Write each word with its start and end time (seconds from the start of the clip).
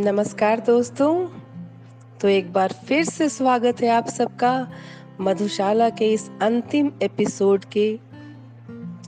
नमस्कार 0.00 0.60
दोस्तों। 0.60 1.26
तो 2.20 2.28
एक 2.28 2.52
बार 2.52 2.72
फिर 2.72 3.04
से 3.04 3.28
स्वागत 3.28 3.80
है 3.80 3.88
आप 3.88 4.08
सबका 4.08 4.70
मधुशाला 5.20 5.90
के 5.90 6.12
इस 6.12 6.30
अंतिम 6.42 6.92
एपिसोड 7.02 7.64
के 7.64 7.98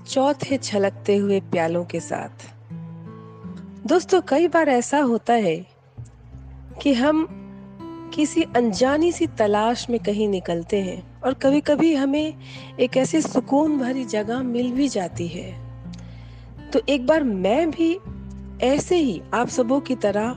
चौथे 0.09 0.57
छलकते 0.57 1.17
हुए 1.17 1.41
प्यालों 1.41 1.85
के 1.85 2.01
साथ। 2.01 2.51
दोस्तों, 3.87 4.21
कई 4.29 4.49
बार 4.49 4.69
ऐसा 4.69 4.99
होता 4.99 5.33
है 5.33 5.67
कि 6.83 6.95
हम 6.95 7.27
किसी 8.15 8.43
अनजानी 8.43 9.13
सी 9.13 9.27
तलाश 9.27 9.91
में 9.91 10.01
कहीं 10.01 10.29
निकलते 10.29 10.81
हैं 10.81 11.21
और 11.21 11.35
कभी 11.35 11.61
कभी 11.61 11.95
हमें 11.95 12.35
एक 12.81 12.97
ऐसी 12.97 13.23
सुकून 13.23 13.79
भरी 13.79 14.05
जगह 14.05 14.43
मिल 14.43 14.73
भी 14.73 14.89
जाती 14.89 15.29
है। 15.29 15.61
तो 16.73 16.81
एक 16.89 17.07
बार 17.07 17.23
मैं 17.23 17.71
भी 17.71 17.99
ऐसे 18.63 18.97
ही 18.97 19.23
आप 19.35 19.49
सबों 19.49 19.81
की 19.81 19.95
तरह 19.95 20.37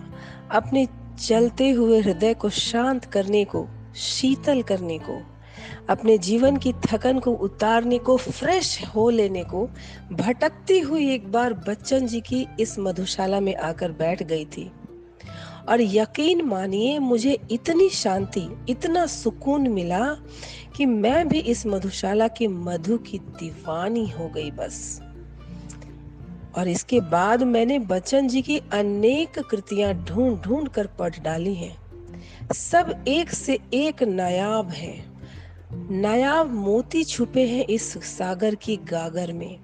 अपने 0.52 0.88
चलते 1.28 1.70
हुए 1.72 2.02
हृदय 2.02 2.34
को 2.34 2.50
शांत 2.50 3.06
करने 3.06 3.46
को, 3.46 3.68
शीतल 3.96 4.62
करने 4.62 5.00
को, 5.00 5.22
अपने 5.90 6.18
जीवन 6.18 6.58
की 6.58 6.74
थकन 6.74 7.20
को 7.20 7.32
उतारने 7.32 7.98
को, 7.98 8.18
फ्रेश 8.18 8.86
हो 8.96 9.10
लेने 9.10 9.44
को, 9.44 9.70
भटकती 10.12 10.80
हुई 10.80 11.12
एक 11.12 11.32
बार 11.32 11.54
बच्चन 11.54 12.08
जी 12.08 12.22
की 12.22 12.48
इस 12.60 12.80
मधुशाला 12.80 13.40
में 13.40 13.56
आकर 13.56 13.92
बैठ 13.92 14.24
गई 14.24 14.46
थी। 14.46 14.72
और 15.70 15.82
यकीन 15.82 16.42
मानिए, 16.42 17.00
मुझे 17.00 17.40
इतनी 17.52 17.90
शांति, 17.90 18.66
इतना 18.70 19.06
सुकून 19.06 19.68
मिला 19.68 20.18
कि 20.76 20.86
मैं 20.86 21.28
भी 21.28 21.40
इस 21.40 21.68
मधुशाला 21.68 22.28
के 22.28 22.48
मधु 22.48 22.98
की 22.98 23.20
दीवानी 23.20 24.10
हो 24.10 24.30
गई 24.30 24.52
बस। 24.52 25.02
और 26.58 26.68
इसके 26.68 27.00
बाद 27.00 27.44
मैंने 27.44 27.80
बच्चन 27.80 28.28
जी 28.28 28.42
की 28.42 28.58
अनेक 28.58 29.40
कृतियाँ 29.40 29.94
ढूंढ 29.94 30.42
ढूंढ 30.42 30.68
कर 30.68 30.88
पढ़ 30.88 31.20
डाली 31.20 31.54
हैं। 31.54 31.78
सब 32.54 33.06
एक 33.08 33.30
से 33.30 33.60
एक 33.74 34.04
नायाब 34.04 34.70
है। 34.70 35.06
नायाब 35.74 36.54
मोती 36.54 37.04
छुपे 37.04 37.48
हैं 37.48 37.66
इस 37.66 37.98
सागर 37.98 38.56
की 38.56 38.78
गागर 38.78 39.32
में। 39.32 39.60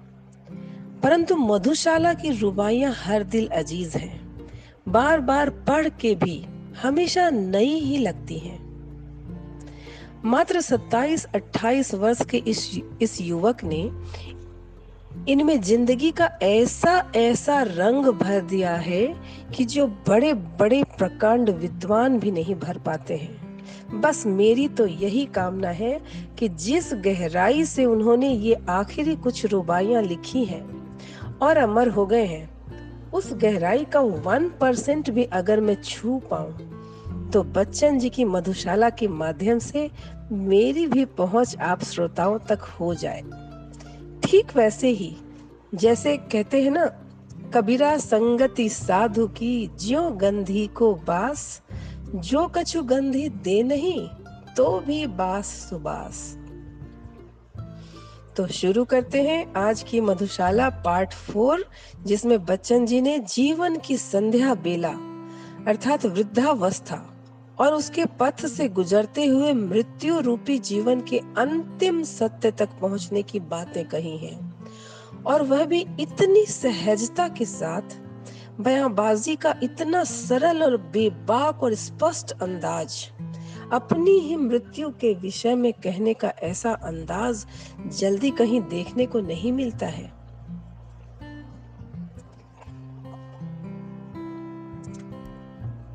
परंतु 1.02 1.36
मधुशाला 1.36 2.14
की 2.14 2.30
रुबाइयाँ 2.30 2.92
हर 2.92 3.22
दिल 3.22 3.48
अज़ीज़ 3.48 3.98
हैं। 3.98 4.46
बार 4.88 5.20
बार 5.20 5.50
पढ़ 5.50 5.88
के 5.88 6.14
भी 6.14 6.46
हमेशा 6.82 7.30
नई 7.30 7.74
ही 7.74 7.98
लगती 7.98 8.38
हैं। 8.38 8.72
मात्र 10.24 10.60
27-28 10.60 11.94
वर्ष 11.94 12.24
के 12.24 12.36
इस 12.36 12.80
इस 13.02 13.20
युवक 13.20 13.64
ने 13.64 13.90
इनमें 15.28 15.60
ज़िंदगी 15.60 16.10
का 16.10 16.30
ऐसा 16.42 17.12
ऐसा 17.16 17.60
रंग 17.62 18.06
भर 18.06 18.40
दिया 18.40 18.74
है 18.74 19.06
कि 19.56 19.64
जो 19.64 19.86
बड़े 20.08 20.32
बड़े 20.34 20.82
प्रकांड 20.98 21.50
विद्वान 21.50 22.18
भी 22.18 22.30
नहीं 22.30 22.54
भर 22.54 22.78
पाते 22.78 23.16
हैं। 23.16 24.00
बस 24.00 24.26
मेरी 24.26 24.68
तो 24.68 24.86
यही 24.86 25.24
कामना 25.26 25.68
है 25.68 26.00
कि 26.38 26.48
जिस 26.48 26.92
गहराई 26.94 27.64
से 27.64 27.84
उन्होंने 27.84 28.28
ये 28.28 28.56
आखिरी 28.68 29.14
कुछ 29.16 29.44
रुबाइयाँ 29.46 30.02
लिखी 30.02 30.44
हैं 30.44 30.64
और 31.42 31.56
अमर 31.56 31.88
हो 31.88 32.06
गए 32.06 32.24
हैं, 32.24 32.48
उस 33.10 33.32
गहराई 33.34 33.84
का 33.84 34.00
वन 34.00 34.48
परसेंट 34.60 35.10
भी 35.10 35.24
अगर 35.24 35.60
मैं 35.60 35.76
छू 35.82 36.18
पाऊँ 36.30 37.30
तो 37.30 37.42
बच्चन 37.42 37.98
जी 37.98 38.08
की 38.10 38.24
मधुशाला 38.24 38.90
के 38.90 39.08
माध्यम 39.08 39.58
से 39.58 39.90
मेरी 40.32 40.86
भी 40.86 41.04
पहुँच 41.04 41.56
आप 41.56 41.84
श्रोताओं 41.84 42.38
तक 42.38 42.62
हो 42.80 42.94
जाए। 42.94 43.22
ठीक 44.24 44.56
वैसे 44.56 44.88
ही, 44.88 45.16
जैसे 45.74 46.16
कहते 46.16 46.62
हैं 46.62 46.70
ना, 46.70 46.84
कबीरा 47.54 47.96
संगति 47.96 48.68
साधु 48.68 49.26
की 49.28 49.70
ज्यो 49.80 50.10
गंधी 50.10 50.66
को 50.66 50.94
बास, 50.94 51.62
जो 52.14 52.46
कछु 52.46 52.82
गंधी 52.82 53.28
दे 53.28 53.62
नहीं 53.62 54.08
तो 54.56 54.80
भी 54.80 55.06
बास 55.06 55.46
सुबास। 55.46 56.38
तो 58.36 58.46
शुरू 58.46 58.84
करते 58.84 59.22
हैं 59.22 59.52
आज 59.54 59.82
की 59.82 60.00
मधुशाला 60.00 60.68
पार्ट 60.70 61.12
फोर, 61.12 61.64
जिसमें 62.02 62.44
बच्चन 62.44 62.86
जी 62.86 63.00
ने 63.00 63.18
जीवन 63.18 63.76
की 63.76 63.96
संध्या 63.96 64.54
बेला, 64.54 64.92
अर्थात 65.68 66.06
वृद्धावस्था। 66.06 67.11
और 67.60 67.74
उसके 67.74 68.04
पथ 68.04 68.46
से 68.46 68.68
गुजरते 68.68 69.26
हुए 69.26 69.52
मृत्यु 69.52 70.18
रूपी 70.20 70.58
जीवन 70.58 71.00
के 71.00 71.18
अंतिम 71.18 72.02
सत्य 72.02 72.50
तक 72.50 72.68
पहुँचने 72.80 73.22
की 73.22 73.40
बातें 73.40 73.84
कही 73.88 74.16
हैं। 74.16 74.52
और 75.26 75.42
वह 75.42 75.64
भी 75.64 75.86
इतनी 76.00 76.46
सहजता 76.46 77.28
के 77.28 77.44
साथ 77.44 77.96
बयाबाजी 78.60 79.36
का 79.36 79.54
इतना 79.62 80.04
सरल 80.04 80.62
और 80.62 80.76
बेबाक 80.76 81.62
और 81.62 81.74
स्पष्ट 81.74 82.32
अंदाज, 82.42 83.10
अपनी 83.72 84.18
ही 84.18 84.36
मृत्यु 84.36 84.90
के 84.90 85.14
विषय 85.14 85.54
में 85.54 85.72
कहने 85.72 86.14
का 86.14 86.32
ऐसा 86.42 86.72
अंदाज 86.72 87.46
जल्दी 87.98 88.30
कहीं 88.30 88.60
देखने 88.60 89.06
को 89.06 89.20
नहीं 89.20 89.52
मिलता 89.52 89.86
है। 89.86 90.21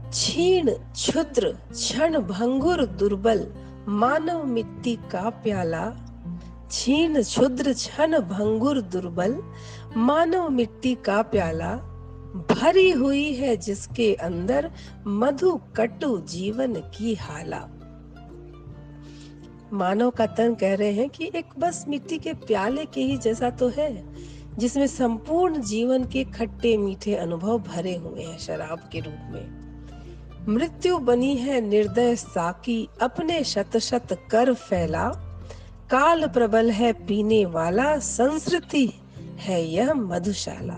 क्षीण, 0.10 0.70
क्षुद्र, 0.72 1.58
क्षण 1.72 2.20
भंगुर, 2.20 2.86
दुर्बल, 2.86 3.48
मानव 3.88 4.44
मिट्टी 4.44 4.96
का 4.96 5.30
प्याला। 5.30 5.96
छीन 6.72 7.22
क्षुद्र, 7.22 7.74
क्षण 7.74 8.20
भंगुर, 8.20 8.82
दुर्बल, 8.82 9.44
मानव 9.98 10.50
मिट्टी 10.50 10.96
का 10.96 11.22
प्याला। 11.22 11.76
भरी 12.52 12.92
हुई 12.92 13.34
है 13.34 13.58
जिसके 13.58 14.14
अंदर 14.14 14.72
मधु 15.08 15.62
कटु 15.76 16.18
जीवन 16.18 16.74
की 16.74 17.16
हाला। 17.16 17.68
मानव 19.74 20.10
का 20.10 20.26
तन 20.26 20.56
कह 20.56 20.76
रहे 20.76 20.92
हैं 20.92 21.10
कि 21.10 21.32
एक 21.36 21.46
बस 21.60 21.86
मिट्टी 21.88 22.18
के 22.18 22.34
प्याले 22.34 22.86
के 22.86 23.02
ही 23.02 23.18
जैसा 23.18 23.50
तो 23.50 23.70
है, 23.70 24.14
जिसमें 24.58 24.88
संपूर्ण 24.88 25.62
जीवन 25.62 26.04
के 26.04 26.24
खट्टे 26.24 26.78
मीठे 26.78 27.16
अनुभव 27.16 27.60
भरे 27.60 27.96
हुए 27.96 28.24
हैं 28.24 28.38
शराब 28.38 28.90
के 28.92 29.00
रूप 29.00 29.32
में। 29.32 29.57
मृत्यु 30.50 30.98
बनी 30.98 31.36
है 31.36 31.62
निर्दय 31.62 32.16
साकी, 32.16 32.90
अपने 33.02 33.44
शत 33.44 33.78
शत 33.78 34.20
कर 34.32 34.54
फैला। 34.54 35.10
काल 35.90 36.28
प्रबल 36.28 36.72
है 36.72 36.94
पीने 36.94 37.46
वाला, 37.46 38.00
संस्कृति 38.00 38.94
है 39.38 39.66
यह 39.66 39.94
मधुशाला। 39.94 40.78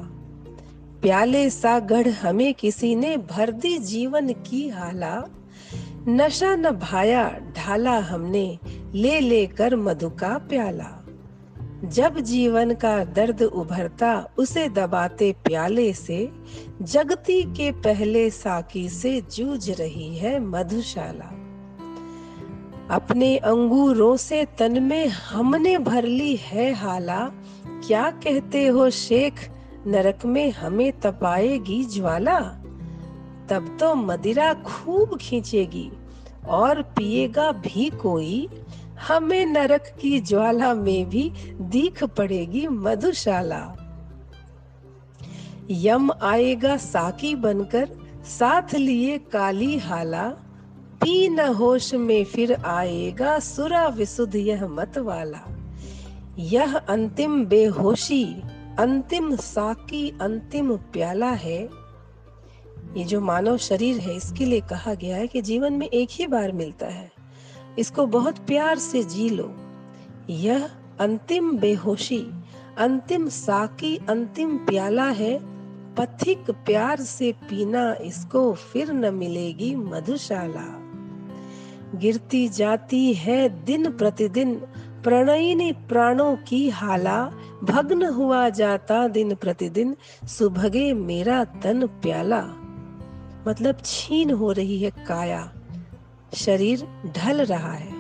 प्याले 1.02 1.50
सा 1.50 1.80
गढ़ 1.80 2.08
हमें 2.08 2.54
किसी 2.54 2.96
ने 2.96 3.18
भर 3.18 3.52
दी 3.52 3.78
जीवन 3.78 4.34
की 4.34 4.70
हाला। 4.70 5.24
नशा 6.08 6.56
न 6.56 6.72
भाया, 6.72 7.40
ढाला 7.58 8.00
हमने, 8.00 8.60
ले 8.94 9.20
लेकर 9.20 9.76
मधु 9.76 10.10
का 10.10 10.38
प्याला। 10.38 10.99
जब 11.86 12.20
जीवन 12.20 12.74
का 12.74 13.04
दर्द 13.04 13.42
उभरता, 13.42 14.30
उसे 14.38 14.70
दबाते 14.70 15.36
प्याले 15.46 15.94
से, 15.94 16.32
जगती 16.82 17.44
के 17.44 17.72
पहले 17.72 18.30
साकी 18.30 18.90
से 18.90 19.22
जूझ 19.22 19.72
रही 19.72 20.18
है 20.18 20.40
मधुशाला। 20.40 21.36
अपने 22.96 23.38
अंगूरों 23.38 24.18
से 24.18 24.48
तन 24.58 24.84
में 24.84 25.08
हमने 25.08 25.78
भर 25.78 26.04
ली 26.04 26.36
है 26.36 26.74
हाला। 26.74 27.32
क्या 27.66 28.12
कहते 28.12 28.68
हो 28.68 28.90
शेख, 28.90 29.34
नरक 29.88 30.26
में 30.26 30.52
हमें 30.52 31.00
तपाएगी 31.00 31.84
ज्वाला? 31.84 32.40
तब 33.50 33.78
तो 33.80 33.96
मदिरा 33.96 34.54
खूब 34.54 35.18
खींचेगी, 35.22 35.92
और 36.48 36.82
पिएगा 36.82 37.52
भी 37.52 37.90
कोई। 37.90 38.50
हमें 39.08 39.46
नरक 39.46 39.84
की 40.02 40.20
ज्वाला 40.20 40.74
में 40.74 41.10
भी 41.10 41.30
दीख 41.62 42.04
पड़ेगी 42.04 42.68
मधुशाला। 42.68 43.76
यम 45.70 46.12
आएगा 46.22 46.78
साकी 46.78 47.36
बनकर, 47.36 47.90
साथ 48.26 48.74
लिए 48.74 49.18
काली 49.18 49.78
हाला। 49.78 50.30
पी 51.02 51.30
न 51.30 51.40
होश 51.40 51.94
में 51.94 52.24
फिर 52.24 52.54
आएगा 52.54 53.40
सुरा 53.40 53.88
विशुद्ध 53.88 54.36
यह 54.36 54.68
मत 54.68 54.98
वाला 54.98 55.42
यह 56.40 56.78
अंतिम 56.78 57.46
बेहोशी, 57.46 58.24
अंतिम 58.80 59.36
साकी, 59.36 60.10
अंतिम 60.22 60.76
प्याला 60.76 61.30
है। 61.30 61.70
ये 62.98 63.04
जो 63.04 63.22
मानव 63.22 63.58
शरीर 63.58 63.98
है, 63.98 64.16
इसके 64.16 64.46
लिए 64.46 64.62
कहा 64.62 64.94
गया 64.94 65.18
है 65.18 65.28
कि 65.28 65.42
जीवन 65.42 65.74
में 65.74 65.88
एक 65.88 66.10
ही 66.12 66.28
बार 66.28 66.52
मिलता 66.52 66.88
है। 66.88 67.19
इसको 67.80 68.06
बहुत 68.06 68.38
प्यार 68.38 68.78
से 68.78 69.04
जी 69.04 69.30
लो। 69.30 69.56
यह 70.30 70.70
अंतिम 71.00 71.58
बेहोशी, 71.58 72.28
अंतिम 72.78 73.28
साकी, 73.28 73.98
अंतिम 73.98 74.58
प्याला 74.58 75.06
है। 75.06 75.40
पथिक 75.96 76.52
प्यार 76.52 77.00
से 77.00 77.32
पीना 77.32 77.94
इसको 77.94 78.54
फिर 78.54 78.92
न 78.92 79.14
मिलेगी 79.14 79.76
मधुशाला। 79.76 80.80
गिरती 81.96 82.48
जाती 82.50 83.14
है 83.14 83.66
दिन 83.66 83.92
प्रतिदिन 83.92 84.56
प्रणयिनी 85.04 85.72
प्राणों 85.72 86.36
की 86.36 86.70
हाला। 86.70 87.32
भग्न 87.64 88.06
हुआ 88.06 88.50
जाता 88.50 89.08
दिन 89.08 89.36
प्रतिदिन, 89.36 89.96
सुभगे 90.26 90.94
मेरा 90.94 91.44
तन 91.44 91.88
प्याला। 91.88 92.42
मतलब 93.48 93.78
छीन 93.86 94.32
हो 94.32 94.52
रही 94.52 94.80
है 94.80 94.92
काया। 95.08 95.54
शरीर 96.34 96.88
ढल 97.18 97.42
रहा 97.42 97.74
है, 97.74 97.98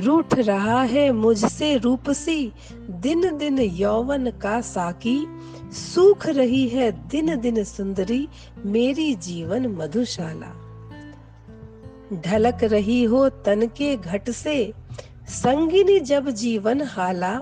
रूठ 0.00 0.34
रहा 0.34 0.82
है 0.82 1.12
मुझसे 1.12 1.76
रूपसी 1.76 2.52
दिन 2.90 3.36
दिन 3.38 3.58
यौवन 3.58 4.30
का 4.30 4.60
साकी, 4.60 5.26
सूख 5.72 6.26
रही 6.26 6.68
है 6.68 7.08
दिन 7.08 7.40
दिन 7.40 7.64
सुंदरी, 7.64 8.28
मेरी 8.64 9.14
जीवन 9.14 9.66
मधुशाला। 9.66 10.54
ढलक 12.20 12.64
रही 12.64 13.04
हो 13.04 13.28
तन 13.28 13.66
के 13.66 13.96
घट 13.96 14.30
से, 14.30 14.72
संगिनी 15.28 16.00
जब 16.00 16.30
जीवन 16.30 16.82
हाला, 16.82 17.38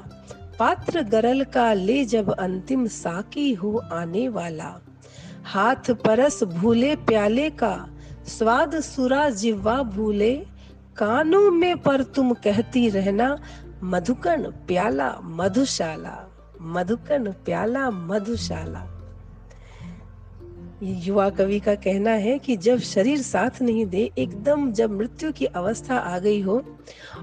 पात्र 0.58 1.02
गरल 1.02 1.44
का 1.44 1.72
ले 1.72 2.04
जब 2.04 2.30
अंतिम 2.32 2.86
साकी 2.86 3.52
हो 3.54 3.76
आने 3.92 4.28
वाला। 4.28 4.80
हाथ 5.44 5.90
परस 5.90 6.42
भूले 6.44 6.96
प्याले 6.96 7.50
का 7.50 7.88
स्वाद 8.28 8.80
सुरा 8.80 9.28
जिवा 9.30 9.82
भूले, 9.82 10.34
कानों 10.96 11.50
में 11.50 11.76
पर 11.78 12.02
तुम 12.02 12.32
कहती 12.34 12.88
रहना 12.88 13.38
मधुकन 13.82 14.42
प्याला 14.68 15.10
मधुशाला 15.22 16.16
मधुकन 16.60 17.30
प्याला 17.44 17.90
मधुशाला। 17.90 18.86
युवा 20.82 21.28
कवि 21.30 21.58
का 21.60 21.74
कहना 21.74 22.10
है 22.10 22.38
कि 22.38 22.56
जब 22.56 22.78
शरीर 22.78 23.22
साथ 23.22 23.62
नहीं 23.62 23.86
दे, 23.86 24.10
एकदम 24.18 24.72
जब 24.72 24.90
मृत्यु 24.90 25.32
की 25.32 25.44
अवस्था 25.44 25.96
आ 25.96 26.18
गई 26.18 26.40
हो 26.40 26.62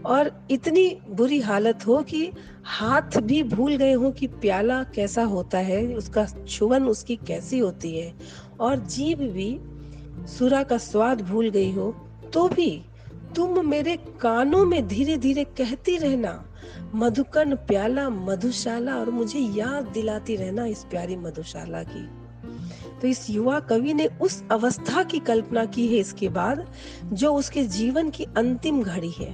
और 0.05 0.31
इतनी 0.51 0.87
बुरी 1.09 1.39
हालत 1.39 1.85
हो 1.87 2.01
कि 2.03 2.31
हाथ 2.65 3.19
भी 3.21 3.43
भूल 3.43 3.75
गए 3.75 3.93
हो 3.93 4.11
कि 4.11 4.27
प्याला 4.27 4.83
कैसा 4.83 5.23
होता 5.23 5.57
है, 5.57 5.85
उसका 5.95 6.25
छुवन 6.25 6.83
उसकी 6.83 7.15
कैसी 7.15 7.59
होती 7.59 7.97
है, 7.97 8.13
और 8.59 8.79
जीभ 8.79 9.19
भी 9.19 9.59
सुरा 10.27 10.63
का 10.63 10.77
स्वाद 10.77 11.21
भूल 11.21 11.49
गई 11.49 11.71
हो 11.71 11.91
तो 12.33 12.47
भी 12.47 12.85
तुम 13.35 13.65
मेरे 13.67 13.95
कानों 14.21 14.65
में 14.65 14.87
धीरे 14.87 15.17
धीरे 15.17 15.43
कहती 15.43 15.97
रहना। 15.97 16.43
मधुकन 16.95 17.55
प्याला, 17.55 18.09
मधुशाला, 18.09 18.95
और 18.95 19.09
मुझे 19.09 19.39
याद 19.39 19.83
दिलाती 19.83 20.35
रहना 20.35 20.65
इस 20.65 20.83
प्यारी 20.83 21.15
मधुशाला 21.15 21.83
की। 21.83 22.09
तो 23.01 23.07
इस 23.07 23.29
युवा 23.29 23.59
कवि 23.59 23.93
ने 23.93 24.09
उस 24.21 24.43
अवस्था 24.51 25.03
की 25.03 25.19
कल्पना 25.19 25.65
की 25.65 25.87
है 25.87 25.99
इसके 25.99 26.29
बाद, 26.29 26.65
जो 27.05 27.33
उसके 27.33 27.63
जीवन 27.63 28.09
की 28.09 28.23
अंतिम 28.37 28.81
घड़ी 28.83 29.11
है। 29.11 29.33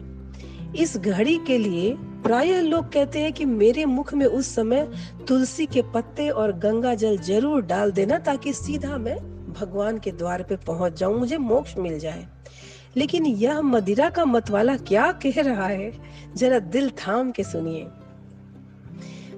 इस 0.76 0.98
घड़ी 0.98 1.38
के 1.48 1.58
लिए 1.58 1.94
प्राय 2.24 2.62
लोग 2.62 2.92
कहते 2.92 3.20
हैं 3.20 3.34
कि 3.34 3.46
मेरे 3.46 3.86
मुख 3.86 4.14
में 4.14 4.26
उस 4.26 4.56
समय 4.56 4.88
तुलसी 5.28 5.66
के 5.66 5.82
पत्ते 5.82 6.30
और 6.30 6.52
गंगा 6.52 6.96
जल 6.96 7.18
ज़रूर 7.18 7.62
डाल 7.62 7.92
देना 7.92 8.18
ताकि 8.20 8.54
सीधा 8.54 8.98
मैं 8.98 9.18
भगवान 9.62 10.00
के 10.00 10.12
द्वार 10.12 10.44
पे 10.44 10.56
पहुँच 10.56 10.94
जाऊँ, 10.94 11.20
मुझे 11.20 11.38
मोक्ष 11.38 11.78
मिल 11.78 12.00
जाए। 12.00 12.28
लेकिन 12.98 13.26
यह 13.26 13.62
मदिरा 13.62 14.10
का 14.10 14.26
मतवाला 14.26 14.78
क्या 14.78 15.12
कह 15.12 15.42
रहा 15.42 15.68
है? 15.68 15.94
जरा 16.36 16.60
दिल 16.60 16.90
थाम 16.90 17.32
के 17.32 17.44
सुनिए। 17.44 17.88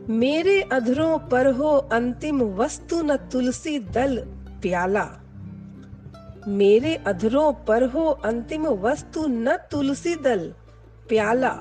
मेरे 0.10 0.62
अधरों 0.62 1.20
पर 1.20 1.48
हो 1.48 1.78
अंतिम 1.78 2.42
वस्तु 2.42 3.02
न 3.02 3.16
तुलसी 3.16 3.80
दल 3.80 4.18
प्याला। 4.62 5.10
मेरे 6.48 6.96
अधरों 6.96 7.54
पर 7.54 7.84
हो 7.84 8.06
अंतिम 8.06 8.68
वस्तु 8.68 9.28
न 9.28 9.58
तुलसी 9.58 10.16
दल 10.16 10.54
प्याला। 11.10 11.60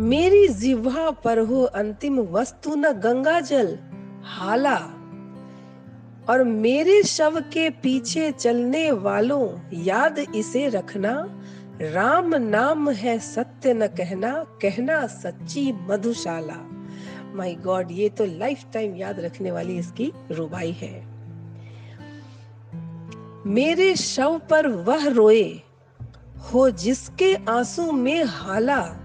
मेरी 0.00 0.48
जिह्वा 0.48 1.10
पर 1.10 1.38
हो 1.38 1.62
अंतिम 1.62 2.20
वस्तु 2.20 2.74
न 2.74 2.92
गंगा 2.92 3.40
जल 3.40 3.78
हाला। 4.24 4.97
और 6.28 6.44
मेरे 6.44 7.02
शव 7.02 7.40
के 7.40 7.70
पीछे 7.70 8.32
चलने 8.32 8.92
वालों, 8.92 9.58
याद 9.72 10.18
इसे 10.18 10.68
रखना। 10.68 11.42
राम 11.80 12.34
नाम 12.34 12.90
है 12.90 13.18
सत्य 13.18 13.74
न 13.74 13.86
कहना 13.86 14.46
कहना 14.62 15.06
सच्ची 15.06 15.72
मधुशाला। 15.72 16.56
माय 17.34 17.54
गॉड 17.54 17.88
ये 17.90 18.08
तो 18.08 18.24
लाइफ 18.24 18.64
टाइम 18.72 18.94
याद 18.96 19.20
रखने 19.20 19.50
वाली 19.50 19.78
इसकी 19.78 20.12
रुबाई 20.30 20.72
है। 20.72 21.06
मेरे 23.46 23.96
शव 23.96 24.40
पर 24.50 24.68
वह 24.68 25.08
रोए, 25.08 25.62
हो 26.52 26.70
जिसके 26.70 27.34
आँसू 27.34 27.92
में 27.92 28.24
हाला। 28.24 28.96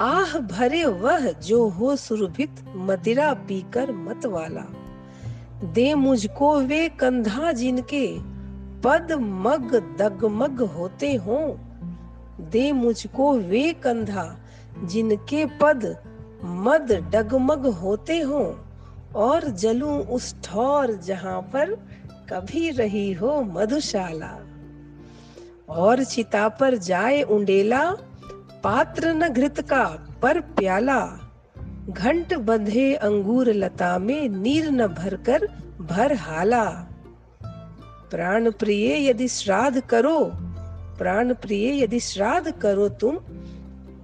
आह 0.00 0.38
भरे 0.38 0.84
वह 0.84 1.30
जो 1.30 1.68
हो 1.68 1.96
सुरभित, 1.96 2.50
मदिरा 2.76 3.34
पीकर 3.34 3.92
मत 3.92 4.26
वाला 4.26 4.64
दे 5.64 5.94
मुझको 5.94 6.60
वे 6.60 6.88
कंधा 6.88 7.52
जिनके 7.52 8.18
पद 8.82 9.12
मग 9.20 9.96
दगमग 9.98 10.60
होते 10.60 11.14
हो। 11.14 11.60
दे 12.40 12.72
मुझको 12.72 13.38
वे 13.38 13.72
कंधा 13.72 14.36
जिनके 14.84 15.46
पद 15.46 15.96
मद 16.44 17.10
डगमग 17.12 17.66
होते 17.66 18.20
हो। 18.20 18.64
और 19.16 19.50
जलूं 19.50 19.98
उस 19.98 20.36
ठौर 20.44 20.92
जहाँ 20.92 21.40
पर 21.40 21.74
कभी 22.32 22.70
रही 22.70 23.12
हो 23.12 23.42
मधुशाला। 23.42 24.38
और 25.68 26.04
चिता 26.04 26.48
पर 26.48 26.76
जाए 26.76 27.22
उंडेला, 27.22 27.96
पात्र 28.64 29.14
न 29.14 29.28
घृत 29.28 29.60
का 29.60 30.08
पर 30.22 30.40
प्याला। 30.40 31.25
घंट 31.88 32.34
बंधे 32.34 32.94
अंगूर 32.94 33.52
लता 33.52 33.98
में 33.98 34.28
नीर 34.28 34.70
न 34.70 34.86
भरकर 34.86 35.46
भर 35.80 36.12
हाला। 36.14 36.64
प्राण 38.10 38.50
प्रिय 38.50 39.08
यदि 39.10 39.28
श्राद्ध 39.28 39.80
करो 39.80 40.30
प्राण 40.98 41.34
प्रिय 41.34 41.82
यदि 41.82 42.00
श्राद्ध 42.00 42.52
करो 42.52 42.88
तुम, 42.88 43.18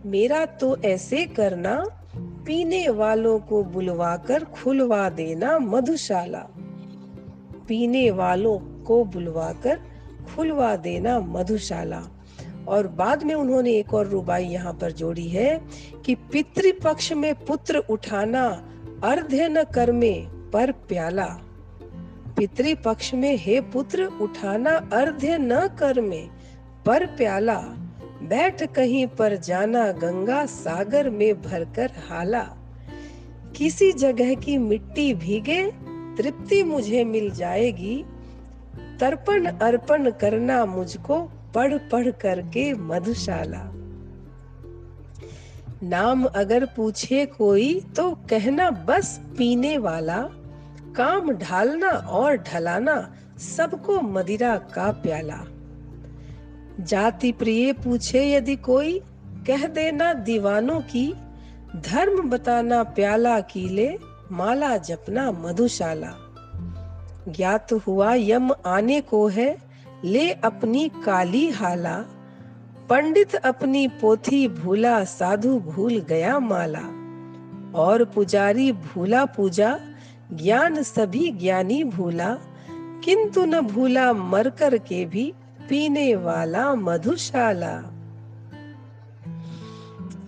मेरा 0.06 0.46
तो 0.46 0.76
ऐसे 0.76 1.24
करना, 1.24 1.86
पीने 2.16 2.88
वालों 2.88 3.40
को 3.40 3.64
बुलवाकर 3.64 4.44
खुलवा 4.44 5.08
देना 5.08 5.58
मधुशाला। 5.58 6.46
पीने 7.68 8.10
वालों 8.10 8.84
को 8.84 9.04
बुलवाकर 9.04 9.80
खुलवा 10.34 10.76
देना 10.76 11.20
मधुशाला। 11.20 12.02
और 12.68 12.86
बाद 12.86 13.22
में 13.22 13.34
उन्होंने 13.34 13.72
एक 13.72 13.94
और 13.94 14.06
रुबाई 14.06 14.44
यहाँ 14.44 14.72
पर 14.72 14.92
जोड़ी 14.92 15.28
है 15.28 15.60
कि 16.06 16.14
पितृपक्ष 16.14 17.12
में 17.12 17.34
पुत्र 17.34 17.78
उठाना 17.78 18.68
अर्ध 19.04 19.34
न 19.34 19.64
कर 19.64 19.92
में 19.92 20.50
पर 20.50 20.72
प्याला। 20.72 21.38
पितृपक्ष 22.36 23.14
में 23.14 23.36
हे 23.36 23.60
पुत्र 23.60 24.04
उठाना 24.04 24.70
अर्ध्य 24.92 25.38
न 25.38 25.66
कर 25.66 26.00
में 26.00 26.30
पर 26.86 27.06
प्याला। 27.06 27.58
बैठ 28.22 28.74
कहीं 28.74 29.06
पर 29.06 29.36
जाना 29.36 29.92
गंगा 29.92 30.46
सागर 30.46 31.10
में 31.10 31.42
भरकर 31.42 31.90
हाला। 32.08 32.56
किसी 33.56 33.92
जगह 33.92 34.34
की 34.34 34.58
मिट्टी 34.58 35.14
भीगे, 35.14 35.70
तृप्ति 36.16 36.62
मुझे 36.62 37.04
मिल 37.04 37.30
जाएगी। 37.30 38.04
तर्पण 39.00 39.46
अर्पण 39.46 40.10
करना 40.10 40.64
मुझको 40.66 41.30
पढ़ 41.54 41.78
पढ़ 41.78 42.10
करके 42.10 42.74
मधुशाला। 42.74 43.72
नाम 45.82 46.24
अगर 46.24 46.66
पूछे 46.66 47.26
कोई 47.26 47.80
तो 47.96 48.10
कहना 48.10 48.70
बस 48.70 49.20
पीने 49.38 49.78
वाला। 49.78 50.28
काम 50.96 51.32
ढालना 51.32 51.88
और 51.88 52.36
ढलाना 52.36 53.14
सबको 53.56 54.00
मदिरा 54.00 54.56
का 54.56 54.92
प्याला। 54.92 55.44
जाति 56.80 57.32
प्रिय 57.32 57.72
पूछे 57.72 58.32
यदि 58.32 58.56
कोई, 58.56 59.00
कह 59.46 59.66
देना 59.66 60.12
दीवानों 60.12 60.80
की। 60.80 61.14
धर्म 61.76 62.30
बताना 62.30 62.82
प्याला 62.82 63.40
कीले, 63.40 63.98
माला 64.32 64.76
जपना 64.76 65.30
मधुशाला। 65.30 66.14
ज्ञात 67.28 67.72
हुआ 67.72 68.14
यम 68.14 68.52
आने 68.66 69.00
को 69.00 69.28
है 69.28 69.71
ले 70.04 70.32
अपनी 70.32 70.90
काली 71.04 71.50
हाला, 71.50 72.04
पंडित 72.90 73.34
अपनी 73.34 73.88
पोथी 73.88 74.48
भूला 74.48 75.04
साधु 75.04 75.58
भूल 75.58 75.98
गया 75.98 76.38
माला। 76.38 77.02
और 77.78 78.04
पुजारी 78.04 78.72
भूला 78.72 79.24
पूजा, 79.24 79.80
ज्ञान 80.32 80.82
सभी 80.82 81.30
ज्ञानी 81.30 81.84
भूला। 81.84 82.38
किंतु 83.04 83.44
न 83.44 83.60
भूला 83.60 84.12
मर 84.12 84.48
कर 84.48 84.78
के 84.78 85.04
भी 85.04 85.34
पीने 85.68 86.16
वाला 86.16 86.74
मधुशाला। 86.74 87.82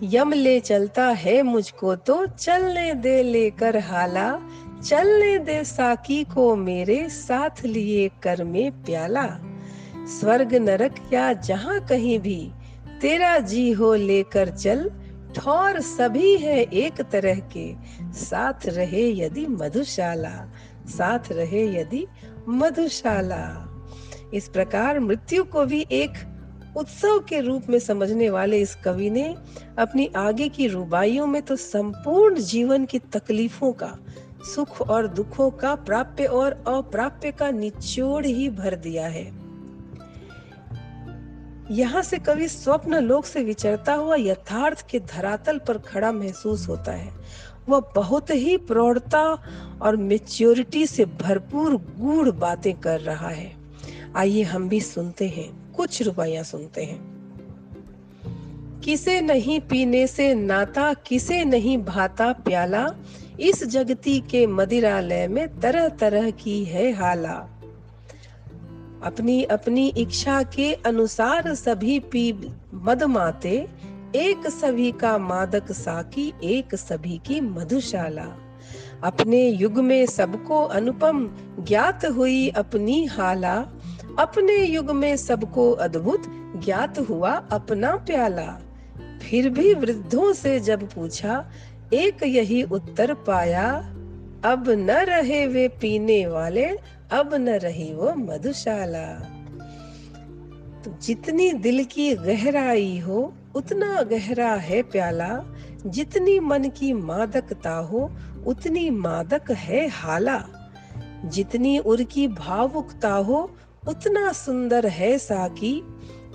यम 0.03 0.33
ले 0.33 0.59
चलता 0.59 1.05
है 1.05 1.43
मुझको 1.43 1.95
तो 1.95 2.25
चलने 2.25 2.93
दे 2.93 3.23
लेकर 3.23 3.77
हाला। 3.77 4.39
चलने 4.83 5.37
दे 5.37 5.63
साकी 5.63 6.23
को 6.23 6.55
मेरे 6.55 7.09
साथ 7.09 7.65
लिए 7.65 8.11
कर 8.23 8.43
में 8.43 8.71
प्याला। 8.71 9.39
स्वर्ग 10.07 10.53
नरक 10.53 10.95
या 11.13 11.33
जहाँ 11.33 11.85
कहीं 11.85 12.19
भी, 12.19 12.51
तेरा 13.01 13.39
जी 13.39 13.71
हो 13.71 13.93
लेकर 13.93 14.49
चल, 14.49 14.91
ठौर 15.35 15.79
सभी 15.79 16.37
है 16.37 16.61
एक 16.61 17.01
तरह 17.01 17.39
के। 17.39 17.75
साथ 18.13 18.65
रहे 18.65 19.11
यदि 19.11 19.47
मधुशाला, 19.47 20.53
साथ 20.87 21.31
रहे 21.31 21.81
यदि 21.81 22.07
मधुशाला। 22.49 23.71
इस 24.33 24.47
प्रकार 24.47 24.99
मृत्यु 24.99 25.43
को 25.43 25.65
भी 25.65 25.85
एक 25.91 26.11
उत्सव 26.77 27.19
के 27.19 27.39
रूप 27.41 27.63
में 27.69 27.79
समझने 27.79 28.29
वाले 28.29 28.61
इस 28.61 28.75
कवि 28.75 29.09
ने 29.09 29.35
अपनी 29.77 30.11
आगे 30.15 30.49
की 30.49 30.67
रुबाइयों 30.67 31.27
में 31.27 31.41
तो 31.41 31.55
संपूर्ण 31.55 32.35
जीवन 32.35 32.85
की 32.85 32.99
तकलीफों 32.99 33.71
का, 33.71 33.97
सुख 34.55 34.81
और 34.81 35.07
दुखों 35.07 35.49
का, 35.51 35.75
प्राप्य 35.75 36.25
और 36.25 36.51
अप्राप्य 36.67 37.31
का 37.31 37.51
निचोड़ 37.51 38.25
ही 38.25 38.49
भर 38.49 38.75
दिया 38.75 39.07
है। 39.07 39.44
यहाँ 41.71 42.01
से 42.01 42.17
कवि 42.17 42.47
स्वप्न 42.47 42.95
लोक 42.95 43.25
से 43.25 43.43
विचरता 43.43 43.93
हुआ 43.93 44.15
यथार्थ 44.15 44.89
के 44.89 44.99
धरातल 44.99 45.57
पर 45.57 45.77
खड़ा 45.77 46.11
महसूस 46.11 46.69
होता 46.69 46.91
है। 46.91 47.13
वह 47.69 47.91
बहुत 47.95 48.29
ही 48.29 48.57
प्रौढ़ता 48.57 49.43
और 49.81 49.95
मेच्योरिटी 49.95 50.87
से 50.87 51.05
भरपूर 51.05 51.75
गूढ़ 51.75 52.29
बातें 52.29 52.73
कर 52.73 52.99
रहा 52.99 53.29
है। 53.29 53.55
आइए 54.15 54.43
हम 54.43 54.69
भी 54.69 54.81
सुनते 54.81 55.27
हैं, 55.27 55.73
कुछ 55.73 56.01
रुपया 56.01 56.43
सुनते 56.43 56.83
हैं। 56.83 57.15
किसे 58.83 59.21
नहीं 59.21 59.59
पीने 59.59 60.07
से 60.07 60.35
नाता, 60.35 60.93
किसे 60.93 61.43
नहीं 61.43 61.77
भाता 61.77 62.33
प्याला, 62.33 62.87
इस 63.39 63.63
जगती 63.63 64.19
के 64.19 64.47
मदिरालय 64.47 65.27
में 65.27 65.59
तरह 65.59 65.87
तरह 65.87 66.29
की 66.29 66.65
है 66.65 66.93
हाला। 66.93 67.54
अपनी 69.03 69.43
अपनी 69.43 69.87
इच्छा 69.87 70.43
के 70.43 70.73
अनुसार 70.73 71.53
सभी 71.55 71.99
पी 71.99 72.51
मदमाते, 72.73 73.67
एक 74.15 74.47
सभी 74.47 74.91
का 74.91 75.17
मादक 75.17 75.71
साकी, 75.71 76.33
एक 76.43 76.75
सभी 76.75 77.17
की 77.17 77.41
मधुशाला। 77.41 78.27
अपने 79.03 79.49
युग 79.49 79.77
में 79.77 80.05
सबको 80.05 80.63
अनुपम 80.63 81.29
ज्ञात 81.59 82.05
हुई 82.05 82.49
अपनी 82.49 83.05
हाला, 83.05 83.65
अपने 84.19 84.57
युग 84.63 84.91
में 84.91 85.17
सबको 85.17 85.71
अद्भुत 85.71 86.23
ज्ञात 86.65 86.99
हुआ 86.99 87.31
अपना 87.31 87.95
प्याला। 87.95 88.61
फिर 89.21 89.49
भी 89.49 89.73
वृद्धों 89.73 90.33
से 90.33 90.59
जब 90.59 90.89
पूछा, 90.89 91.51
एक 91.93 92.23
यही 92.23 92.63
उत्तर 92.63 93.13
पाया, 93.13 93.91
अब 94.45 94.65
न 94.69 94.91
रहे 94.91 95.47
वे 95.47 95.67
पीने 95.67 96.27
वाले 96.27 96.94
अब 97.11 97.33
न 97.33 97.49
रही 97.49 97.93
वो 97.93 98.13
मधुशाला। 98.13 99.13
तो 100.85 100.97
जितनी 101.01 101.53
दिल 101.53 101.83
की 101.83 102.15
गहराई 102.15 102.99
हो, 102.99 103.33
उतना 103.55 104.01
गहरा 104.01 104.53
है 104.53 104.83
प्याला। 104.83 105.41
जितनी 105.85 106.39
मन 106.39 106.69
की 106.69 106.93
मादकता 106.93 107.75
हो, 107.75 108.11
उतनी 108.47 108.89
मादक 108.89 109.51
है 109.51 109.87
हाला। 109.87 110.47
जितनी 111.25 111.79
उर 111.79 112.03
की 112.03 112.27
भावुकता 112.27 113.13
हो, 113.13 113.55
उतना 113.87 114.31
सुंदर 114.31 114.87
है 114.87 115.17
साकी। 115.17 115.81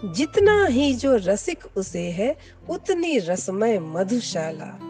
जितना 0.05 0.67
ही 0.67 0.95
जो 0.95 1.17
रसिक 1.17 1.65
उसे 1.77 2.11
है, 2.11 2.37
उतनी 2.71 3.19
रसमय 3.19 3.79
मधुशाला। 3.79 4.90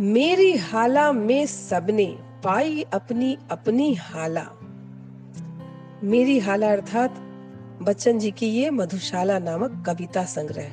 मेरी 0.00 0.56
हाला 0.56 1.12
में 1.12 1.46
सबने 1.46 2.18
पाई 2.44 2.84
अपनी 2.94 3.38
अपनी 3.50 3.94
हाला। 3.94 4.46
मेरी 6.04 6.38
हाला 6.38 6.70
अर्थात 6.70 7.10
बच्चन 7.82 8.18
जी 8.18 8.30
की 8.30 8.46
ये 8.46 8.70
मधुशाला 8.70 9.38
नामक 9.38 9.84
कविता 9.86 10.24
संग्रह। 10.24 10.68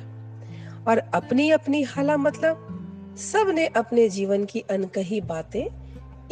और 0.87 0.97
अपनी 0.97 1.51
अपनी 1.51 1.81
हाला 1.81 2.17
मतलब 2.17 2.69
सबने 3.17 3.67
अपने 3.67 4.09
जीवन 4.09 4.45
की 4.45 4.59
अनकही 4.59 5.21
बातें 5.21 5.65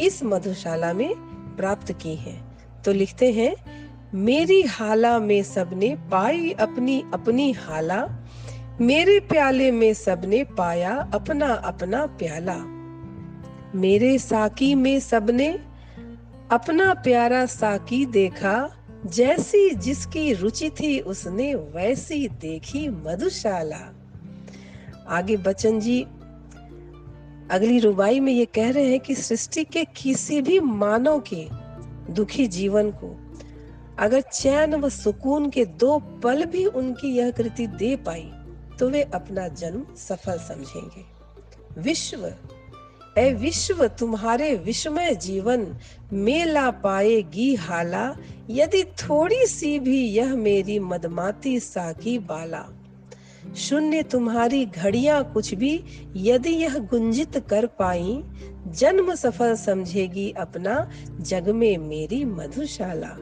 इस 0.00 0.24
मधुशाला 0.24 0.92
में 0.92 1.14
प्राप्त 1.56 1.92
की 1.92 2.14
हैं। 2.14 2.58
तो 2.82 2.92
लिखते 2.92 3.32
हैं, 3.32 3.56
मेरी 4.14 4.62
हाला 4.62 5.18
में 5.18 5.42
सबने 5.42 5.96
पाई 6.10 6.50
अपनी 6.50 7.04
अपनी 7.14 7.52
हाला, 7.52 8.08
मेरे 8.80 9.20
प्याले 9.20 9.70
में 9.70 9.94
सबने 9.94 10.44
पाया 10.44 11.10
अपना 11.14 11.46
अपना 11.46 12.06
प्याला। 12.06 12.71
मेरे 13.74 14.18
साकी 14.18 14.74
में 14.74 15.00
सबने 15.00 15.48
अपना 16.50 16.92
प्यारा 16.94 17.44
साकी 17.46 18.04
देखा, 18.06 18.70
जैसी 19.06 19.70
जिसकी 19.70 20.32
रुचि 20.32 20.70
थी 20.70 20.98
उसने 21.00 21.54
वैसी 21.54 22.28
देखी 22.28 22.88
मधुशाला। 22.88 23.80
आगे 25.08 25.36
बच्चन 25.36 25.80
जी, 25.80 26.02
अगली 27.50 27.78
रुबाई 27.78 28.20
में 28.20 28.32
ये 28.32 28.44
कह 28.44 28.70
रहे 28.70 28.90
हैं 28.90 29.00
कि 29.00 29.14
सृष्टि 29.14 29.64
के 29.64 29.84
किसी 29.96 30.40
भी 30.42 30.60
मानव 30.60 31.22
के 31.32 31.46
दुखी 32.12 32.46
जीवन 32.46 32.90
को, 32.90 33.16
अगर 33.98 34.20
चैन 34.20 34.74
व 34.74 34.88
सुकून 34.88 35.50
के 35.50 35.64
दो 35.64 35.98
पल 36.22 36.44
भी 36.44 36.64
उनकी 36.66 37.08
यह 37.08 37.30
कृति 37.30 37.66
दे 37.66 37.94
पाई 37.96 38.30
तो 38.78 38.88
वे 38.90 39.02
अपना 39.02 39.48
जन्म 39.48 39.94
सफल 39.96 40.38
समझेंगे। 40.38 41.04
विश्व 41.80 42.32
ए 43.18 43.32
विश्व 43.32 43.86
तुम्हारे 43.86 44.54
विश्वमय 44.54 45.14
जीवन, 45.14 45.76
मेला 46.12 46.70
पाएगी 46.70 47.54
हाला। 47.54 48.16
यदि 48.50 48.84
थोड़ी 48.84 49.46
सी 49.46 49.78
भी 49.78 50.06
यह 50.08 50.36
मेरी 50.36 50.78
मदमाती 50.78 51.60
साकी 51.60 52.18
बाला। 52.18 52.64
शून्य 53.56 54.02
तुम्हारी 54.02 54.66
घड़ियाँ 54.66 55.32
कुछ 55.32 55.54
भी, 55.54 55.84
यदि 56.16 56.50
यह 56.50 56.78
गुंजित 56.78 57.38
कर 57.38 57.66
पाई, 57.66 58.24
जन्म 58.68 59.14
सफल 59.14 59.56
समझेगी 59.56 60.30
अपना, 60.30 60.90
जग 61.20 61.48
में 61.48 61.78
मेरी 61.78 62.24
मधुशाला। 62.24 63.16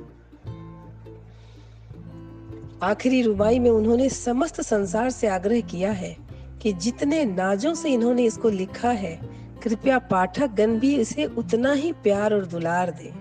आखिरी 2.82 3.23
रुबाई 3.23 3.59
में 3.59 3.70
उन्होंने 3.70 4.09
समस्त 4.09 4.61
संसार 4.61 5.11
से 5.11 5.26
आग्रह 5.26 5.61
किया 5.61 5.92
है 5.92 6.16
कि 6.62 6.73
जितने 6.73 7.25
नाजों 7.25 7.75
से 7.75 7.88
इन्होंने 7.88 8.25
इसको 8.25 8.49
लिखा 8.49 8.90
है 8.90 9.39
कृपया 9.62 9.99
पाठक 9.99 10.50
गण 10.50 10.79
भी 10.79 10.97
इसे 10.97 11.25
उतना 11.25 11.73
ही 11.73 11.93
प्यार 11.93 12.35
और 12.35 12.45
दुलार 12.47 12.90
दे। 12.90 13.12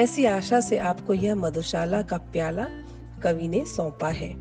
ऐसी 0.00 0.24
आशा 0.24 0.60
से 0.60 0.78
आपको 0.78 1.14
यह 1.14 1.34
मधुशाला 1.34 2.02
का 2.02 2.16
प्याला 2.16 2.66
कवि 3.22 3.48
ने 3.48 3.64
सौंपा 3.64 4.08
है 4.08 4.34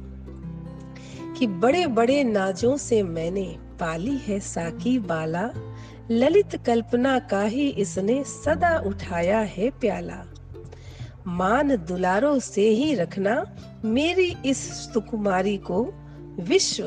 कि 1.37 1.47
बड़े 1.47 1.87
बड़े 1.87 2.23
नाजों 2.23 2.77
से 2.77 3.03
मैंने 3.03 3.55
पाली 3.79 4.17
है 4.17 4.39
साकी 4.39 4.99
बाला। 4.99 5.49
ललित 6.11 6.55
कल्पना 6.65 7.19
का 7.19 7.41
ही 7.41 7.69
इसने 7.69 8.23
सदा 8.23 8.77
उठाया 8.79 9.39
है 9.39 9.69
प्याला। 9.69 10.23
मान 11.27 11.75
दुलारों 11.75 12.39
से 12.39 12.69
ही 12.69 12.93
रखना 12.95 13.55
मेरी 13.85 14.37
इस 14.45 14.57
सुकुमारी 14.57 15.57
को 15.57 15.93
विश्व 16.39 16.83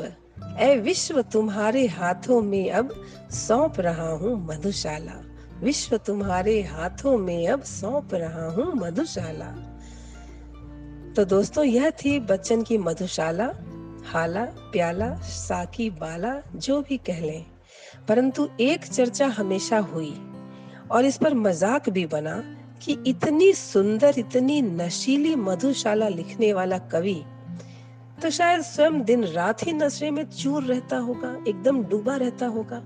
ए 0.58 0.76
विश्व 0.76 1.22
तुम्हारे 1.22 1.86
हाथों 1.86 2.42
में 2.42 2.70
अब 2.70 3.04
सौंप 3.30 3.80
रहा 3.80 4.08
हूँ 4.08 4.46
मधुशाला। 4.46 5.24
विश्व 5.62 5.96
तुम्हारे 5.96 6.62
हाथों 6.62 7.18
में 7.18 7.48
अब 7.48 7.62
सौंप 7.62 8.14
रहा 8.14 8.50
हूँ 8.50 8.72
मधुशाला। 8.74 9.66
तो 11.16 11.24
दोस्तों, 11.24 11.64
यह 11.64 11.90
थी 11.90 12.18
बच्चन 12.20 12.62
की 12.62 12.78
मधुशाला, 12.78 13.50
हाला, 14.04 14.44
प्याला, 14.44 15.14
साकी, 15.14 15.90
बाला, 15.90 16.42
जो 16.56 16.82
भी 16.82 16.96
कह 16.96 17.20
लें। 17.20 17.44
परंतु 18.08 18.48
एक 18.60 18.84
चर्चा 18.84 19.26
हमेशा 19.26 19.78
हुई, 19.78 20.14
और 20.90 21.04
इस 21.04 21.16
पर 21.16 21.34
मज़ाक 21.34 21.88
भी 21.88 22.06
बना 22.06 22.56
कि 22.82 22.98
इतनी 23.06 23.52
सुंदर, 23.52 24.14
इतनी 24.18 24.62
नशीली 24.62 25.36
मधुशाला 25.36 26.08
लिखने 26.08 26.52
वाला 26.52 26.78
कवि 26.78 27.22
तो 28.22 28.30
शायद 28.30 28.60
स्वयं 28.62 29.02
दिन 29.04 29.24
रात 29.24 29.66
ही 29.66 29.72
नशे 29.72 30.10
में 30.10 30.24
चूर 30.30 30.62
रहता 30.62 30.96
होगा, 30.98 31.36
एकदम 31.48 31.82
डूबा 31.84 32.16
रहता 32.16 32.46
होगा। 32.46 32.82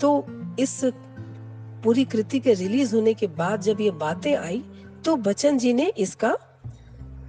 तो 0.00 0.26
इस 0.60 0.80
पूरी 1.84 2.04
कृति 2.04 2.40
के 2.40 2.54
रिलीज़ 2.54 2.94
होने 2.96 3.14
के 3.14 3.26
बाद 3.26 3.60
जब 3.60 3.80
ये 3.80 3.90
बातें 3.90 4.34
आई 4.36 4.62
तो 5.04 5.16
बच्चन 5.16 5.58
जी 5.58 5.72
ने 5.72 5.86
इसका 5.98 6.36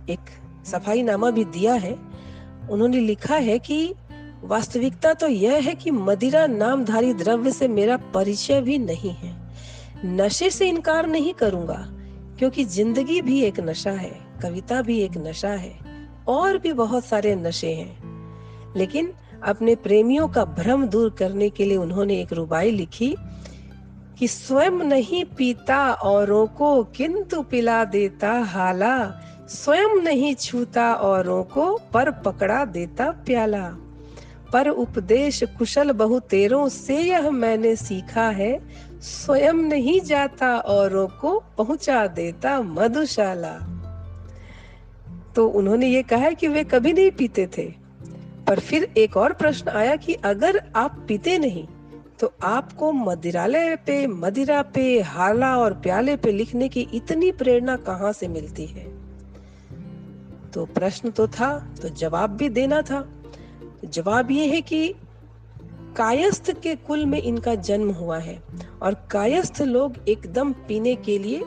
एक 0.09 0.29
सफ़ाई 0.65 1.01
नामा 1.03 1.31
भी 1.31 1.45
दिया 1.45 1.73
है। 1.75 1.93
उन्होंने 2.71 2.99
लिखा 2.99 3.35
है 3.35 3.57
कि 3.59 3.93
वास्तविकता 4.43 5.13
तो 5.13 5.27
यह 5.27 5.61
है 5.63 5.73
कि 5.75 5.91
मदिरा 5.91 6.45
नामधारी 6.47 7.13
द्रव्य 7.13 7.51
से 7.51 7.67
मेरा 7.67 7.97
परिचय 8.13 8.61
भी 8.61 8.77
नहीं 8.77 9.11
है। 9.11 9.35
नशे 10.05 10.49
से 10.49 10.69
इनकार 10.69 11.07
नहीं 11.07 11.33
करूँगा, 11.33 11.85
क्योंकि 12.39 12.65
ज़िंदगी 12.65 13.21
भी 13.21 13.41
एक 13.41 13.59
नशा 13.59 13.91
है, 13.91 14.11
कविता 14.41 14.81
भी 14.81 14.99
एक 14.99 15.17
नशा 15.17 15.49
है। 15.49 15.87
और 16.27 16.57
भी 16.57 16.74
बहुत 16.74 17.05
सारे 17.05 17.36
नशे 17.36 17.74
हैं। 17.74 18.07
लेकिन 18.77 19.13
अपने 19.43 19.75
प्रेमियों 19.75 20.27
का 20.27 20.46
भ्रम 20.46 20.86
दूर 20.86 21.10
करने 21.10 21.50
के 21.50 21.65
लिए 21.65 21.77
उन्होंने 21.77 22.22
एक 22.22 22.34
रुबाई 22.34 22.72
लिखी 22.72 23.15
कि 24.19 24.27
स्वयं 24.27 24.72
नहीं 24.72 25.25
पीता 25.25 25.93
औरों 25.93 26.48
को 26.48 26.84
किंतु 26.84 27.41
पिला 27.41 27.86
देता, 27.86 28.31
हाला। 28.31 29.22
स्वयं 29.50 30.01
नहीं 30.01 30.36
छूता 30.36 30.93
औरों 30.93 31.43
को 31.43 31.79
पर 31.93 32.12
पकड़ा 32.12 32.65
देता 32.65 33.12
प्याला। 33.12 33.72
पर 34.53 34.69
उपदेश 34.69 35.43
कुशल 35.43 35.91
बहु 35.91 36.19
तेरों 36.19 36.69
से 36.69 37.01
यह 37.01 37.31
मैंने 37.31 37.75
सीखा 37.75 38.29
है। 38.29 38.60
स्वयं 39.01 39.53
नहीं 39.53 40.01
जाता 40.01 40.57
औरों 40.57 41.07
को 41.07 41.43
पहुँचा 41.57 42.07
देता 42.07 42.62
मधुशाला। 42.62 43.76
तो 45.38 45.48
उन्होंने 45.48 45.88
ये 45.88 46.03
कहा 46.03 46.29
कि 46.29 46.48
वे 46.48 46.63
कभी 46.63 46.94
नहीं 46.94 47.12
पीते 47.12 47.48
थे। 47.48 47.74
पर 48.48 48.60
फिर 48.60 48.84
एक 48.98 49.17
और 49.17 49.34
प्रश्न 49.34 49.70
आया 49.70 49.96
कि 49.96 50.13
अगर 50.13 50.72
आप 50.75 51.06
पीते 51.08 51.38
नहीं 51.38 51.67
तो 52.20 52.34
आपको 52.44 52.91
मदिरालय 52.91 53.75
पे, 53.75 54.08
मदिरा 54.08 54.62
पे, 54.62 55.00
हाला 55.00 55.58
और 55.58 55.74
प्याले 55.74 56.15
पे 56.15 56.32
लिखने 56.32 56.70
की 56.70 56.88
इतनी 56.94 57.32
प्रेरणा 57.32 57.75
कहाँ 57.75 58.12
से 58.13 58.27
मिलती 58.27 58.65
है? 58.65 58.86
तो 60.53 60.65
प्रश्न 60.65 61.12
तो 61.12 61.27
था 61.27 61.75
तो 61.82 61.89
जवाब 61.89 62.29
भी 62.29 62.50
देना 62.50 62.82
था। 62.82 63.08
जवाब 63.86 64.32
ये 64.32 64.48
है 64.48 64.62
कि 64.62 64.94
कायस्थ 65.98 66.51
के 66.62 66.75
कुल 66.75 67.06
में 67.06 67.22
इनका 67.22 67.56
जन्म 67.56 67.91
हुआ 67.91 68.17
है 68.17 68.41
और 68.82 68.94
कायस्थ 69.12 69.62
लोग 69.62 69.96
एकदम 70.08 70.53
पीने 70.67 70.96
के 70.96 71.17
लिए 71.20 71.41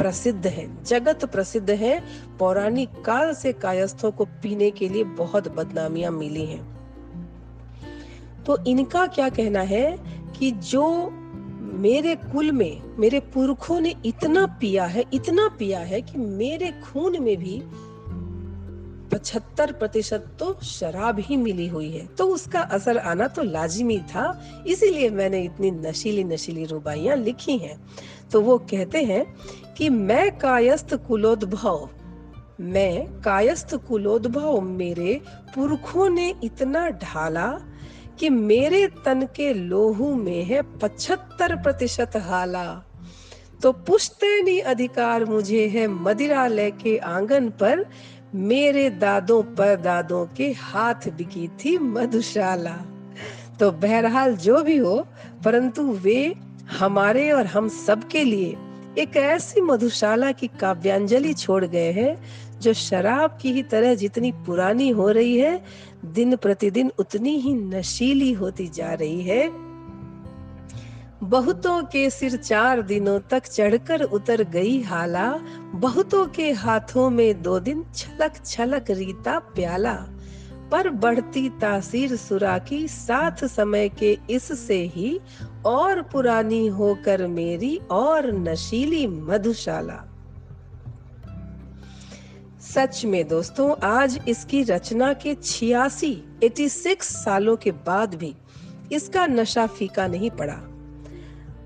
प्रसिद्ध 0.00 0.46
है। 0.46 0.84
जगत 0.84 1.24
प्रसिद्ध 1.24 1.70
है। 1.70 2.02
पौराणिक 2.38 2.88
काल 3.04 3.34
से 3.34 3.52
कायस्थों 3.52 4.10
को 4.10 4.24
पीने 4.24 4.70
के 4.70 4.88
लिए 4.88 5.04
बहुत 5.04 5.48
बदनामियाँ 5.48 6.12
मिली 6.12 6.46
हैं। 6.46 6.62
तो 8.46 8.64
इनका 8.64 9.06
क्या 9.06 9.28
कहना 9.28 9.60
है 9.60 9.98
कि 10.38 10.50
जो 10.50 11.10
मेरे 11.74 12.14
कुल 12.14 12.52
में, 12.52 12.82
मेरे 12.98 13.20
पुरखों 13.20 13.80
ने 13.80 13.94
इतना 14.06 14.46
पिया 14.46 14.84
है, 14.84 15.04
इतना 15.12 15.48
पिया 15.48 15.80
है 15.80 16.02
कि 16.02 16.18
मेरे 16.18 16.72
खून 16.84 17.22
में 17.22 17.36
भी 17.36 17.62
पचहत्तर 19.12 19.72
प्रतिशत 19.72 20.24
तो 20.38 20.60
शराब 20.62 21.18
ही 21.18 21.36
मिली 21.36 21.68
हुई 21.68 21.90
है। 21.90 22.06
तो 22.06 22.26
उसका 22.26 22.60
असर 22.60 22.98
आना 22.98 23.28
तो 23.28 23.42
लाजिमी 23.42 23.98
था। 23.98 24.24
इसीलिए 24.66 25.10
मैंने 25.10 25.42
इतनी 25.42 25.70
नशीली 25.70 26.24
नशीली 26.24 26.64
रुबाइयाँ 26.64 27.16
लिखी 27.16 27.56
हैं। 27.58 27.80
तो 28.32 28.40
वो 28.40 28.58
कहते 28.58 29.02
हैं 29.04 29.24
कि 29.74 29.88
मैं 29.88 30.38
कायस्थ 30.38 30.94
कुलोद्भव, 30.94 31.88
मैं 32.60 33.20
कायस्थ 33.20 33.74
कुलोद्भव 33.74 34.60
मेरे 34.60 35.20
पुरखों 35.54 36.08
ने 36.08 36.34
इतना 36.44 36.88
ढाला 36.88 37.46
कि 38.18 38.30
मेरे 38.30 38.86
तन 39.04 39.26
के 39.36 39.54
लोहू 39.54 40.14
में 40.14 40.44
है 40.44 40.62
पचहत्तर 40.78 41.56
प्रतिशत 41.56 42.10
हाला। 42.16 42.84
तो 43.62 43.72
पुश्तैनी 43.72 44.58
अधिकार 44.58 45.24
मुझे 45.24 45.66
है 45.68 45.86
मदिरालय 45.88 46.70
के 46.70 46.96
आँगन 46.98 47.48
पर, 47.48 47.84
मेरे 48.34 48.90
दादों 48.90 49.42
पर 49.42 49.76
दादों 49.76 50.26
के 50.26 50.50
हाथ 50.52 51.08
बिकी 51.08 51.48
थी 51.48 51.78
मधुशाला। 51.78 52.76
तो 53.60 53.70
बहरहाल 53.70 54.36
जो 54.36 54.62
भी 54.62 54.76
हो, 54.76 55.06
परंतु 55.44 55.82
वे 55.82 56.34
हमारे 56.78 57.30
और 57.30 57.46
हम 57.46 57.68
सब 57.68 58.08
के 58.08 58.24
लिए 58.24 58.56
एक 58.98 59.16
ऐसी 59.16 59.60
मधुशाला 59.60 60.32
की 60.32 60.46
काव्यांजलि 60.46 61.32
छोड़ 61.34 61.64
गए 61.64 61.92
हैं, 61.92 62.24
जो 62.60 62.72
शराब 62.72 63.38
की 63.42 63.52
ही 63.52 63.62
तरह 63.62 63.94
जितनी 63.94 64.32
पुरानी 64.32 64.88
हो 64.88 65.10
रही 65.10 65.38
है, 65.38 65.64
दिन 66.04 66.36
प्रतिदिन 66.36 66.92
उतनी 66.98 67.36
ही 67.36 67.54
नशीली 67.54 68.32
होती 68.32 68.68
जा 68.68 68.94
रही 68.94 69.22
है। 69.22 69.50
बहुतों 71.22 71.82
के 71.82 72.10
सिर 72.10 72.36
चार 72.36 72.82
दिनों 72.82 73.20
तक 73.20 73.46
चढ़कर 73.46 74.02
उतर 74.02 74.42
गई 74.42 74.82
हाला, 74.82 75.40
बहुतों 75.74 76.26
के 76.26 76.52
हाथों 76.52 77.10
में 77.10 77.42
दो 77.42 77.60
दिन 77.60 77.84
छलक 77.94 78.32
छलक 78.46 78.84
रीता 78.90 79.38
प्याला। 79.38 80.06
पर 80.70 80.90
बढ़ती 80.90 81.48
तासीर 81.48 82.16
सुरा 82.16 82.58
की 82.58 82.88
साथ 82.88 83.44
समय 83.44 83.88
के 83.88 84.18
इससे 84.30 84.84
ही 84.86 85.20
और 85.66 86.02
पुरानी 86.02 86.66
होकर 86.66 87.26
मेरी 87.26 87.80
और 87.90 88.32
नशीली 88.32 89.06
मधुशाला। 89.06 90.06
सच 92.60 93.04
में 93.04 93.28
दोस्तों, 93.28 93.76
आज 93.82 94.20
इसकी 94.28 94.62
रचना 94.62 95.12
के 95.12 95.34
छियासी, 95.34 96.24
एटी 96.42 96.68
सिक्स 96.68 97.24
सालों 97.24 97.56
के 97.56 97.70
बाद 97.70 98.14
भी 98.14 98.36
इसका 98.92 99.26
नशा 99.26 99.66
फीका 99.66 100.06
नहीं 100.06 100.30
पड़ा। 100.30 100.56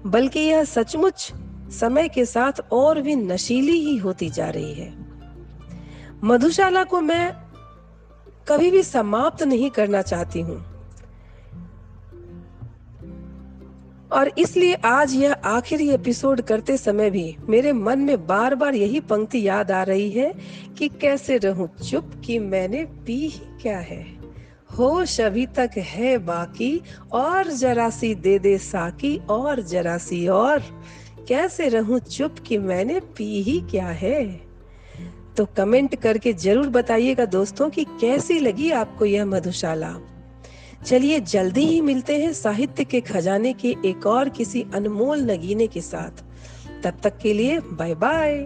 बल्कि 0.07 0.41
यह 0.41 0.65
सचमुच 0.65 1.33
समय 1.71 2.09
के 2.09 2.25
साथ 2.25 2.53
और 2.73 3.01
भी 3.01 3.17
नशीली 3.17 3.81
ही 3.81 3.97
होती 3.97 4.31
जा 4.31 4.51
रही 4.51 4.75
है। 4.75 4.95
मधुशाला 6.25 6.85
को 6.85 7.01
मैं 7.01 7.33
कभी 8.49 8.71
भी 8.71 8.83
समाप्त 8.83 9.43
नहीं 9.43 9.71
करना 9.71 10.03
चाहती 10.03 10.41
हूँ। 10.41 10.74
और 14.15 14.31
इसलिए 14.39 14.75
आज 14.75 15.15
यह 15.15 15.33
आखिरी 15.33 15.91
एपिसोड 15.91 16.41
करते 16.41 16.77
समय 16.77 17.11
भी 17.11 17.37
मेरे 17.49 17.73
मन 17.73 17.99
में 17.99 18.27
बार 18.27 18.55
बार 18.55 18.75
यही 18.75 19.01
पंक्ति 19.01 19.49
याद 19.49 19.71
आ 19.71 19.83
रही 19.83 20.11
है 20.11 20.35
कि 20.79 20.89
कैसे 20.89 21.39
रहूँ 21.39 21.69
चुप 21.91 22.11
कि 22.25 22.39
मैंने 22.39 22.85
पी 22.85 23.29
ही 23.29 23.63
क्या 23.63 23.79
है। 23.79 24.07
होश 24.79 25.21
अभी 25.21 25.47
तक 25.47 25.71
है 25.77 26.19
बाकी, 26.19 26.83
और 27.13 27.51
जरा 27.51 27.91
सी 27.91 28.15
दे 28.15 28.39
दे 28.39 28.59
साकी, 28.59 29.21
और 29.31 29.63
जरा 29.63 29.99
सी 29.99 30.29
और। 30.29 30.63
कैसे 31.29 31.69
रहूँ 31.69 31.99
चुप 31.99 32.37
कि 32.47 32.59
मैंने 32.59 33.01
पी 33.01 33.43
ही 33.43 33.61
क्या 33.61 33.87
है? 33.87 34.41
तो 35.37 35.45
कमेंट 35.45 35.95
करके 35.95 36.33
ज़रूर 36.33 36.69
बताइएगा 36.69 37.25
दोस्तों 37.25 37.71
कि 37.71 37.85
कैसी 37.85 38.39
लगी 38.39 38.71
आपको 38.71 39.05
यह 39.05 39.25
मधुशाला। 39.27 39.97
चलिए 40.87 41.21
जल्दी 41.21 41.65
ही 41.67 41.81
मिलते 41.81 42.23
हैं 42.23 42.33
साहित्य 42.33 42.85
के 42.85 43.01
खजाने 43.01 43.53
के 43.53 43.77
एक 43.85 44.07
और 44.07 44.29
किसी 44.29 44.65
अनमोल 44.75 45.21
नगीने 45.21 45.67
के 45.67 45.81
साथ। 45.81 46.25
तब 46.83 47.01
तक 47.03 47.19
के 47.19 47.33
लिए 47.33 47.61
बाय 47.61 47.95
बाय 47.95 48.39